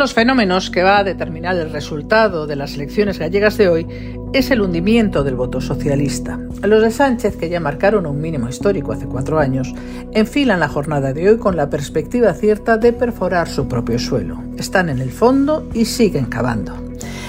[0.00, 3.86] los fenómenos que va a determinar el resultado de las elecciones gallegas de hoy
[4.32, 6.38] es el hundimiento del voto socialista.
[6.62, 9.74] Los de Sánchez, que ya marcaron un mínimo histórico hace cuatro años,
[10.12, 14.40] enfilan la jornada de hoy con la perspectiva cierta de perforar su propio suelo.
[14.56, 16.74] Están en el fondo y siguen cavando.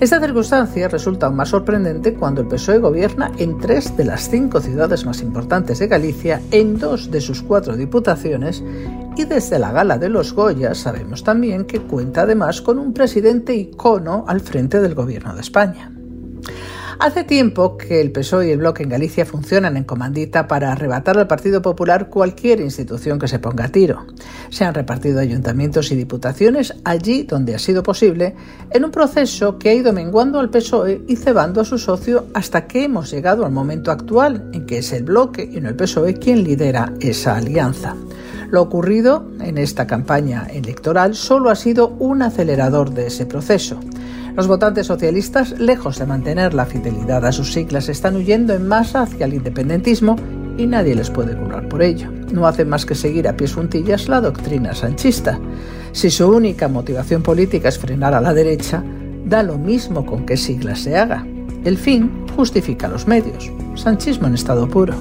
[0.00, 4.60] Esta circunstancia resulta aún más sorprendente cuando el PSOE gobierna en tres de las cinco
[4.60, 8.62] ciudades más importantes de Galicia, en dos de sus cuatro diputaciones
[9.16, 13.54] y desde la gala de los Goya sabemos también que cuenta además con un presidente
[13.54, 15.92] icono al frente del gobierno de España.
[17.02, 21.18] Hace tiempo que el PSOE y el Bloque en Galicia funcionan en comandita para arrebatar
[21.18, 24.06] al Partido Popular cualquier institución que se ponga a tiro.
[24.50, 28.36] Se han repartido ayuntamientos y diputaciones allí donde ha sido posible,
[28.70, 32.68] en un proceso que ha ido menguando al PSOE y cebando a su socio hasta
[32.68, 36.14] que hemos llegado al momento actual, en que es el Bloque y no el PSOE
[36.14, 37.96] quien lidera esa alianza.
[38.52, 43.80] Lo ocurrido en esta campaña electoral solo ha sido un acelerador de ese proceso.
[44.34, 49.02] Los votantes socialistas, lejos de mantener la fidelidad a sus siglas, están huyendo en masa
[49.02, 50.16] hacia el independentismo
[50.56, 52.10] y nadie les puede culpar por ello.
[52.32, 55.38] No hacen más que seguir a pies juntillas la doctrina sanchista.
[55.92, 58.82] Si su única motivación política es frenar a la derecha,
[59.26, 61.26] da lo mismo con qué siglas se haga.
[61.64, 63.52] El fin justifica los medios.
[63.74, 64.94] Sanchismo en estado puro.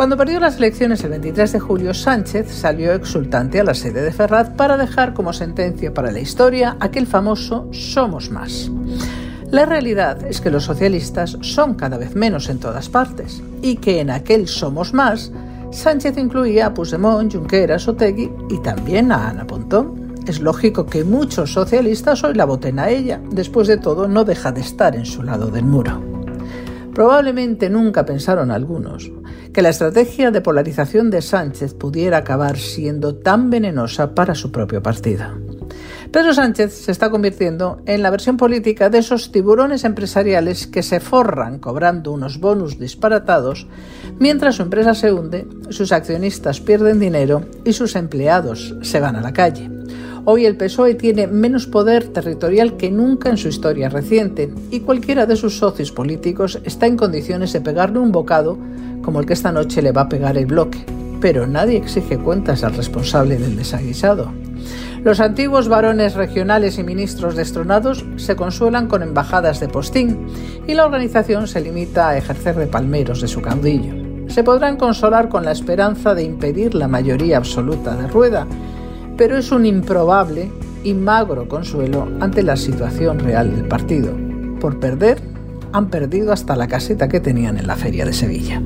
[0.00, 4.12] Cuando perdió las elecciones el 23 de julio, Sánchez salió exultante a la sede de
[4.12, 8.70] Ferraz para dejar como sentencia para la historia aquel famoso Somos más.
[9.50, 14.00] La realidad es que los socialistas son cada vez menos en todas partes y que
[14.00, 15.32] en aquel Somos más
[15.70, 20.14] Sánchez incluía a Puigdemont, Junqueras, Otegui y también a Ana Pontón.
[20.26, 23.20] Es lógico que muchos socialistas hoy la voten a ella.
[23.30, 26.02] Después de todo, no deja de estar en su lado del muro.
[26.94, 29.12] Probablemente nunca pensaron algunos
[29.60, 34.82] que la estrategia de polarización de Sánchez pudiera acabar siendo tan venenosa para su propio
[34.82, 35.26] partido.
[36.10, 40.98] Pedro Sánchez se está convirtiendo en la versión política de esos tiburones empresariales que se
[40.98, 43.66] forran cobrando unos bonus disparatados
[44.18, 49.20] mientras su empresa se hunde, sus accionistas pierden dinero y sus empleados se van a
[49.20, 49.68] la calle.
[50.24, 55.26] Hoy el PSOE tiene menos poder territorial que nunca en su historia reciente y cualquiera
[55.26, 58.58] de sus socios políticos está en condiciones de pegarle un bocado
[59.10, 60.86] como el que esta noche le va a pegar el bloque.
[61.20, 64.30] Pero nadie exige cuentas al responsable del desaguisado.
[65.02, 70.28] Los antiguos varones regionales y ministros destronados se consuelan con embajadas de postín
[70.68, 73.94] y la organización se limita a ejercer de palmeros de su caudillo.
[74.28, 78.46] Se podrán consolar con la esperanza de impedir la mayoría absoluta de rueda
[79.16, 80.50] pero es un improbable
[80.84, 84.14] y magro consuelo ante la situación real del partido.
[84.60, 85.20] Por perder,
[85.72, 88.62] han perdido hasta la caseta que tenían en la feria de Sevilla.